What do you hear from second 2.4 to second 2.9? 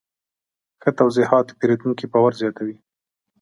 زیاتوي.